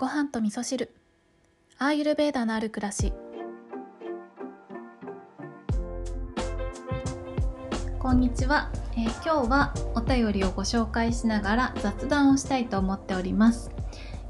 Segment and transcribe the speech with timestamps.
[0.00, 0.94] ご飯と味噌汁。
[1.76, 3.12] アーユルベーダのある暮らし。
[7.98, 13.70] こんにちは、えー今日はお便りをご紹介しながら雑談をしたいと思っております。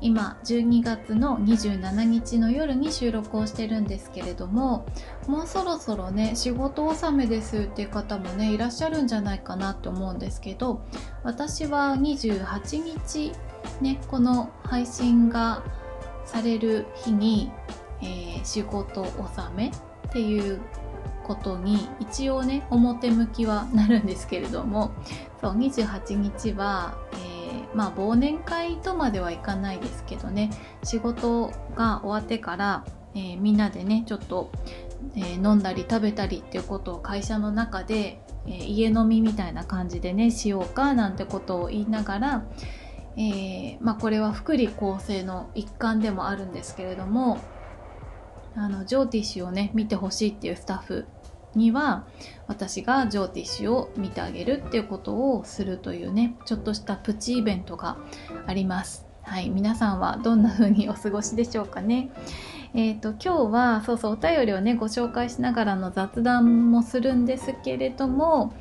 [0.00, 4.86] 今12月の27日の夜に収録をしてるんですけれども
[5.28, 10.82] もうそろそろね仕事納めですっていう方もねいらっしゃるんじゃないかなと思うんですけど
[11.22, 13.32] 私は28日
[13.80, 15.62] ねこの配信が
[16.24, 17.50] される日に、
[18.02, 19.72] えー仕事納めっ
[20.10, 20.60] ていう
[21.24, 24.92] ことに一応ね表向きはなるんですけれども
[25.40, 30.50] そう28日は、えーまあ忘年会とまではいかないですけどね
[30.82, 34.50] 仕事が終わってから、えーみんなでねちょっと、
[35.14, 42.44] えー飲んだり食べたりっていうことを会社の中で、え家飲みみたいな感じでねしようかなんてことを言いながら、
[43.16, 47.38] えーまあ、これは福利厚生の一環でもあるんですけれども
[48.54, 51.06] あのジョーティッシュをね見てほしいっていうスタッフ
[51.54, 52.06] には
[52.46, 57.98] 私がジョーティッシュを見てあげるっていうことをするというねちょっとしたプチイベントが
[58.46, 59.06] あります。
[59.22, 62.10] はい皆さんはどんな風にお過ごしでしょうかね。
[62.72, 68.54] えー、と今日はそうそうお便りをねご紹介しながらの雑談もするんですけれども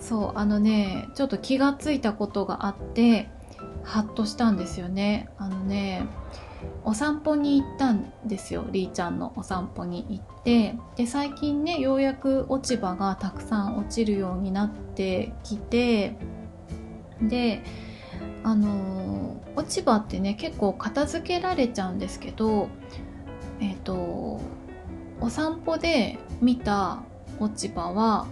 [0.00, 3.28] そうあのねちょっと気がついたことがあって
[3.88, 5.30] ハッとしたんですよね。
[5.38, 6.06] あのね
[6.84, 8.66] お散歩に行ったんですよ。
[8.70, 10.76] りーちゃんのお散歩に行って。
[10.96, 16.16] で最近ねようやく落ち葉がたくさん落ちるようになってきて。
[17.22, 17.62] で
[18.44, 19.08] あのー
[19.56, 22.68] 落ち葉ってね結構片付けられちゃうんですけど
[23.60, 24.40] えっ、と
[25.20, 27.02] お散歩で見た
[27.40, 28.28] 落ち葉は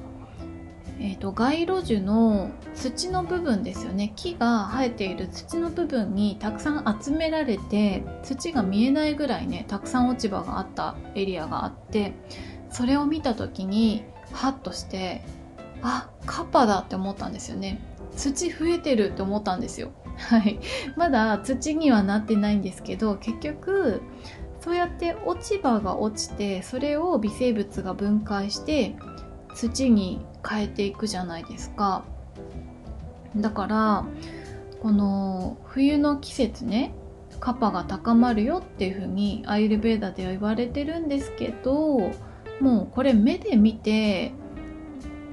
[0.99, 4.13] えー、と街路樹の土の部分ですよね。
[4.17, 12.15] 木が生えている土の部分にたくさん集められて土が見えないぐらいねたくさん落ち葉があったエリアがあって
[12.71, 15.23] それを見た時にハッとして
[15.83, 17.81] あカパだって思ったんですよね。
[18.17, 19.91] 土増えてるって思ったんですよ。
[20.17, 20.59] はい。
[20.97, 24.01] まだ土にはなってないんですけど結局
[24.61, 28.97] そうやって落ち葉が落ちてそれを微生物が分解して
[29.55, 32.05] 土に変えていくじゃないですか。
[33.37, 34.05] だから
[34.81, 36.93] この冬の季節ね
[37.41, 41.99] カパが高まるよっていうふうにアイルベーダでは言われてるんですけど
[42.61, 44.33] もうこれ目で見て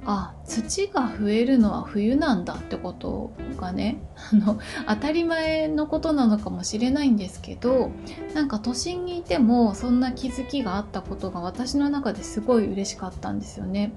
[0.06, 4.00] あ土が増えるのは冬なんだってことがね
[4.34, 7.91] あの当たり前のことなのかもしれないんですけど
[8.34, 13.94] なんか都心にいてもそんな気づきがあったことが私の中ですごい嬉しかったんですよね。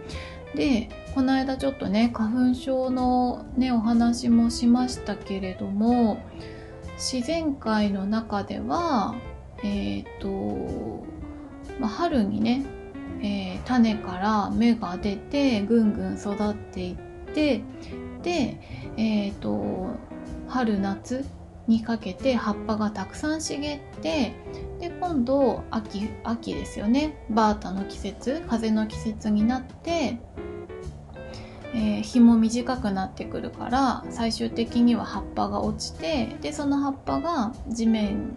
[0.54, 6.18] でこの間ちょっとね花粉症のねお話もしましたけれども
[6.94, 9.16] 自然界の中では
[9.62, 11.04] えっ、と、
[11.80, 12.64] まあ、春にね
[13.22, 16.96] えー種から芽が出てぐんぐん育っていっ
[17.34, 17.62] て
[18.22, 18.60] で、
[18.96, 19.88] えー、と
[20.48, 21.24] 春夏
[21.66, 24.32] にかけて葉っぱがたくさん茂って
[24.78, 27.26] で今度秋秋ですよね。
[27.28, 30.18] バータの季節風の季節になって、
[31.74, 38.36] えー日も短くなってくるから最終的には葉っぱが落ちてでその葉っぱが地面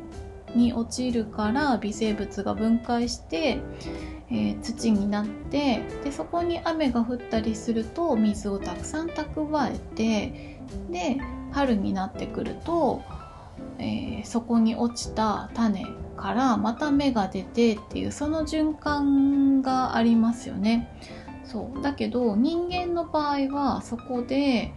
[0.56, 3.60] に落ちるから微生物が分解して
[4.32, 10.60] えー土になってでそこに雨が降ったりすると水をたくさん蓄えて
[10.92, 11.18] で
[11.52, 13.02] 春になってくると、
[13.80, 15.86] えーそこに落ちた種
[16.18, 20.90] からまた芽が出てっていうその循環がありますよね。
[21.46, 24.72] そうだけど人間の場合はそこで、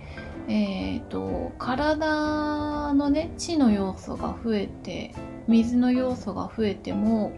[0.48, 5.12] えー、と体のね地の要素が増えて
[5.48, 7.32] 水の要素が増えても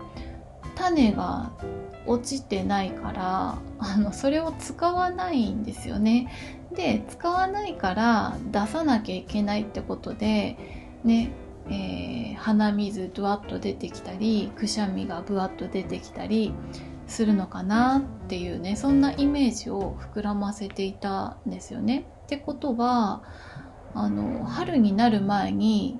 [0.75, 1.53] 種が
[2.07, 6.31] 落ちてないからあのそれを使わないんですよね。
[6.73, 10.57] で使わないから出さなきゃいけないってことで
[11.05, 11.33] ね、
[11.69, 16.53] えー鼻水ドワッと出てきたりくしゃみがブワッと出てきたり
[17.07, 22.07] するのかなっていうねそんなイメージを膨らませていたんですよね。
[22.25, 23.23] ってことは
[23.95, 25.99] あの春になる前に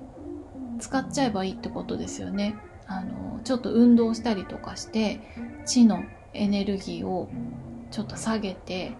[0.79, 2.55] 使っちゃえばいいってことですよね。
[2.87, 5.19] あのちょっと運動したりとかして
[5.65, 7.29] 地のエネルギーを
[7.89, 8.93] ちょっと下げて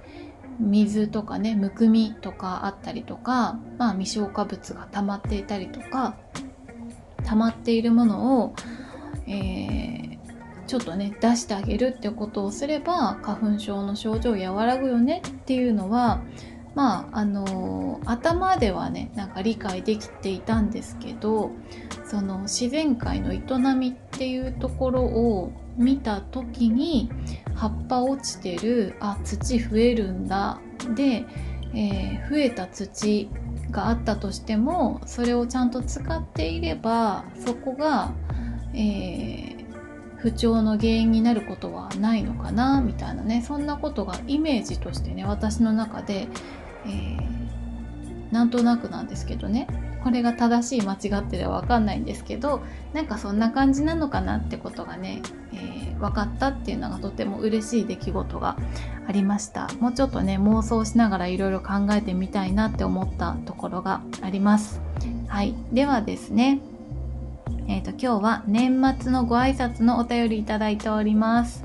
[0.60, 6.16] 水とかねむくみとかあったりとか、まあ、未消化物が溜まっていたりとか
[7.26, 8.56] 溜まっているものを、
[9.28, 10.06] えー
[10.68, 16.22] ちょっとね出してあげるってことをすれば花粉症の症状和らぐよねっていうのは
[16.76, 21.52] まああの頭ではねなんか理解できていたんですけど
[22.06, 23.40] その自然界の営
[23.76, 27.10] みっていうところを見た時に
[27.56, 30.60] 葉っぱ落ちてるあ土増えるんだ
[30.96, 31.26] で、
[31.74, 33.30] えー、増えた土
[33.72, 38.14] があったとしてもそれをちゃんと使っていればそこが、
[38.74, 39.66] えー、
[40.18, 46.28] 不調の原因になることはないのかなみたいなねそんなことがイメージとしてね私の中で、
[46.86, 49.68] えー、なんとなくなんですけどね。
[50.06, 52.62] これが正しい間違ってでは分かんないんですけど
[52.94, 58.56] なんかそんな感じなのかなってことがね、えー、分かったっていうのがとても嬉しい出来事が
[59.08, 59.68] ありました。
[59.80, 64.80] もうちょっとね妄想しながらいろいろ考えてみたいなって思ったところがあります。
[65.28, 65.56] はい。
[65.74, 66.60] ではですね
[67.68, 71.64] えーと、今日は年末のご挨拶のお便りいただいております。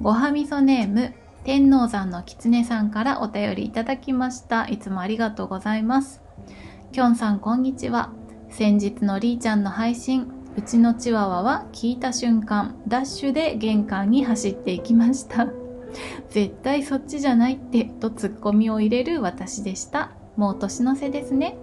[0.00, 1.12] ごはみそネーム
[1.44, 4.66] 天王山のきつねさんからお便りいただきました。
[4.66, 6.22] いつもありがとうございます。
[6.90, 8.14] きょんさんこんにちは。
[8.48, 15.48] 先日のりーちゃんの配信うちのチワワは聞いた瞬間ダッシュで玄関に走っていきました。
[16.30, 20.12] 絶対そっちじゃないってとツッコミを入れる私でした。
[20.36, 21.58] もう年の瀬ですね。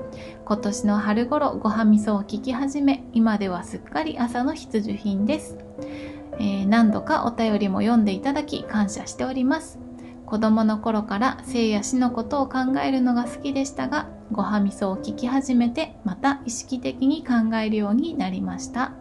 [0.45, 5.57] 今年の春頃ごはみそを聞き始め今ではすっかり朝の必需品です、
[6.71, 9.77] 何度かお便りも読んでいただき感謝しております。
[10.25, 18.93] 子供の頃から生や死のことを考えるのが好きでしたがごはみそを聞き始めてまた意識的に考えるようになりました。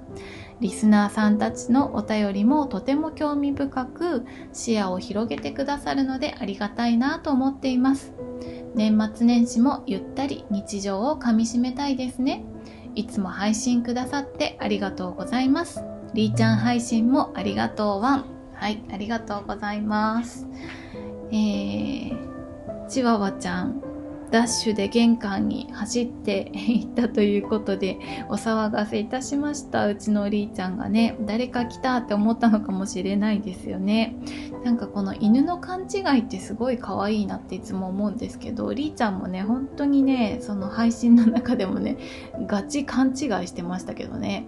[0.59, 8.13] リスナーさんたちのお便りもとても興味深く視野を広げてくださるのでありがたいなと思っています。
[8.75, 12.45] 年末年始もゆったり日常をかみしめたいですね。
[12.97, 15.85] いつも配信くださってありがとうございます。
[16.13, 18.25] りーちゃん配信もありがとうワン
[18.55, 20.47] はいありがとうございます。
[21.31, 23.81] えー、チワワちゃん
[24.31, 27.99] ダッシュで玄関に走っていったということで
[28.29, 29.87] お騒がせいたしました。
[29.87, 34.17] うちのりーちゃんがね誰か来たって思ったのかもしれないですよね。
[34.65, 41.97] なんかこの犬の勘違いってすごい可愛いなっていつも思うんですけどりーちゃんもね本当にねその配信の中でもね
[42.47, 43.15] ガチ勘違い
[43.47, 44.47] してましたけどね。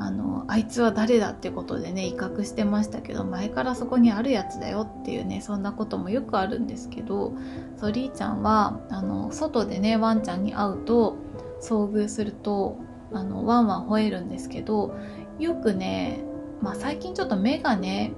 [0.00, 7.32] あのあいつは誰だってことでね威嚇してましたけど前からそこにあるやつだよっていうねそんなこともよくあるんですけど
[7.76, 11.16] ソリーちゃんはあの外でねワンちゃんに会うと
[11.60, 12.78] 遭遇すると
[13.12, 14.96] あのワンワン吠えるんですけど
[15.40, 16.20] よくね、
[16.62, 18.12] まあ、最近ちょっと目がね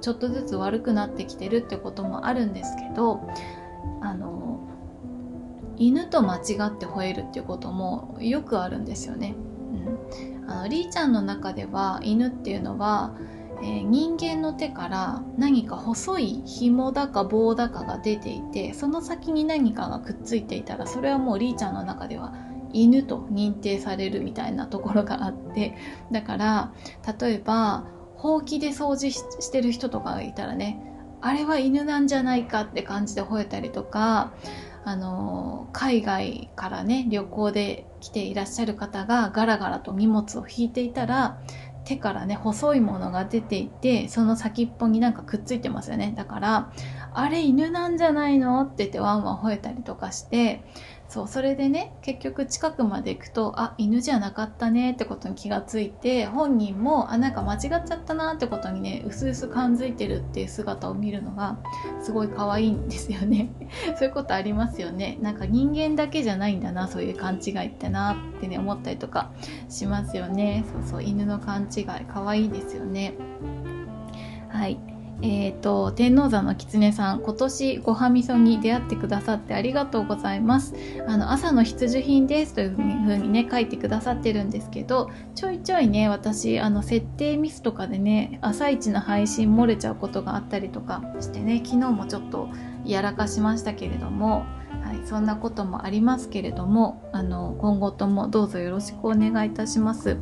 [0.00, 3.20] ちょっとずつ悪くなってきてるってこともあるんですけど
[4.00, 4.66] あの
[5.76, 6.42] 犬と間違っ
[6.76, 9.36] て吠えるっていうこともよくあるんですよね。
[10.46, 13.14] あのりーちゃんの中では犬っていうのは、
[13.62, 22.34] えー、人間の手から何か細い紐だか棒だかが出ていてその先に何かがくっついていたらそれはもうりーちゃんの中では
[22.72, 25.74] 犬と認定されるみたいなところがあって
[26.10, 26.72] だから
[27.20, 27.84] 例えば
[28.16, 30.86] ほうきで掃除してる人とかがいたらね
[31.20, 34.32] あれは犬なんじゃないかって感じで吠えたりとか
[34.84, 41.38] あの海外からね旅行で来ていらっしゃる方がガラガラと荷物を引いていたら
[41.84, 46.72] 手からね細いものが出ていてその先っぽになんかくっついてますよねだから
[47.12, 48.62] あれ犬なんじゃないの？
[48.62, 50.62] って言ってワンワン吠えたりとかして
[51.10, 61.58] そうそれでね結局近くまで行くとあ犬じゃなかったねってことに気がついて本人もあなんか間違っちゃったなってことにねうすうす感づいてるっていう姿を見るのが
[62.00, 63.50] すごい可愛いんですよね。
[63.98, 65.18] そういうことありますよね。
[65.20, 69.32] なんか人間だけじゃないんだなそういう勘違いってなってね思ったりとか
[69.68, 70.64] しますよね。
[70.72, 73.14] そうそう犬の勘違い可愛いですよね。
[74.48, 74.89] はい。
[75.22, 80.74] えーと、天王山の狐さん今年ごはみそに出会ってくださってありがとうございます。
[81.06, 92.48] あの朝の必需品ですというふうにね書いてくださってるんですけどちょいちょいね私あの設定ミスとかでね朝一の配信漏れちゃうことがあったりとかしてね昨日もちょっと
[92.84, 94.46] やらかしましたけれども
[94.90, 100.16] はい、そんなこともありますけれどもあの今後ともどうぞよろしくお願いいたします。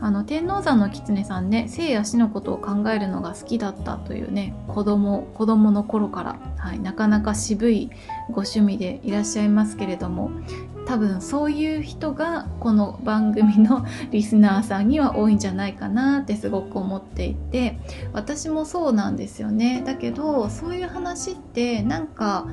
[0.00, 7.90] あの天王山の狐さんね生や死のことを考えるのが好きだったというね子供子供の頃から、はい、なかなか渋い
[8.28, 10.30] ご趣味でいらっしゃいますけれども
[10.86, 17.78] 多分そういう人がこの番組の リスナーさんには多いんじゃないかなってすごく思っていて
[18.12, 19.82] 私もそうなんですよね。
[19.84, 22.46] だけどそういう話ってなんか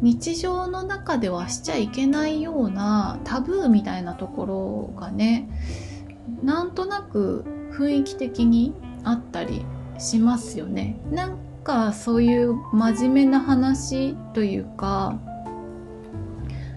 [0.00, 4.46] 日常の中ではしちゃいけないようなタブーみたいなとこ
[4.94, 5.48] ろがね
[6.42, 9.64] なんとなく雰囲気的にあったり
[9.98, 10.98] しますよね。
[11.10, 15.18] なんかそういう真面目な話というか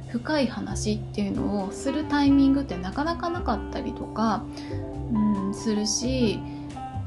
[0.10, 4.44] 深い話っていうのをするタイミングってなかなかなかったりとか
[5.14, 6.40] うん、するし、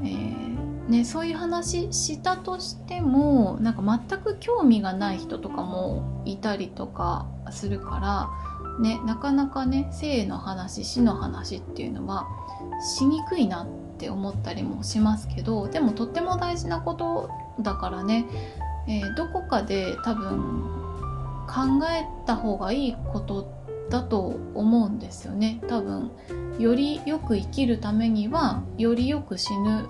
[0.01, 0.46] えー
[0.87, 12.25] ね、そういう話したとしてもなんか全く興味がない人とかもいたりとかするから、ね、なかなかね性の話死の話っていうのは
[12.95, 13.67] しにくいなっ
[13.97, 17.29] て思ったりもしますけどでもとっても大事なこと
[17.59, 18.25] だからね、
[18.87, 20.63] えー、どこかで多分
[21.47, 23.51] 考えた方がいいこと
[23.89, 25.61] だと思うんですよね。
[25.67, 26.11] 多分
[26.59, 29.87] よりよく生きるためにはよりよく死ぬ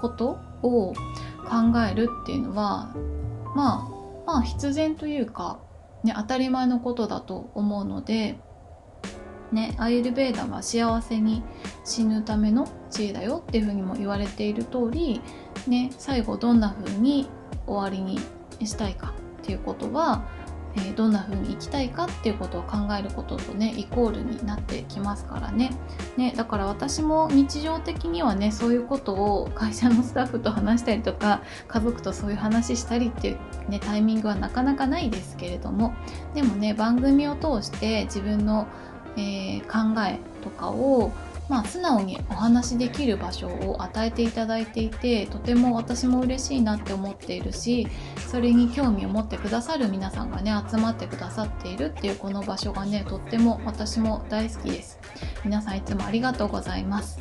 [0.00, 2.94] ことを考えるっていうのは
[3.54, 5.60] まあまあ必然というか、
[6.04, 8.38] ね、当たり前のことだと思うので、
[9.52, 11.42] ね、アイルベーダは幸せに
[11.84, 15.20] 死ぬための知恵だよっていうふうにも言われている通り、
[15.66, 17.28] ね、最後どんな風に
[17.66, 18.20] 終わりに
[18.66, 20.28] したいかっていうことは
[20.76, 25.70] えー、どんな風に生きたいかっていうことを考えることとねイコールになってきますからね。
[26.16, 35.94] ねだから私も日常的にはねそういうことを会社のスタッフと話したりとか家族とそういう話したりっていう、ね、タイミングはなかなかないですけれども。
[36.34, 38.66] でもね番組を通して自分の、
[39.16, 41.12] えー、考えとかを
[41.50, 47.88] まあ、素直にお話しできる場所を与えていただいていてとても私も嬉しいなって思っているし
[48.28, 55.00] それに興味を持ってくださる皆さんがね集まってくださっているっていうこの場所がねとっても私も大好きです。
[55.44, 57.18] 皆さんいつもありがとうございます。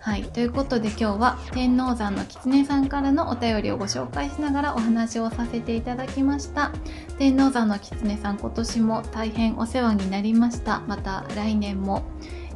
[0.00, 6.72] はい、ということで今日は天王山の狐さんからのお便りをご紹介しながらお話をさせていただきました。
[7.18, 10.80] 天王山の狐さん今年も大変お世話になりました。
[10.86, 12.04] また来年も。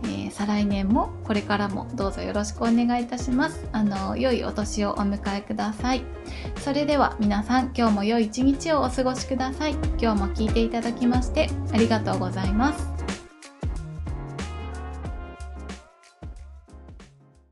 [0.04, 3.69] えー、再来年もこれからもどうぞよろしくお願いいたします。
[3.73, 6.02] あの良いお年をお迎えください。
[6.59, 9.73] それでは皆さん今日も良い一日をお過ごしください。
[10.00, 12.89] 今日も聞いていただきましてありがとうございます。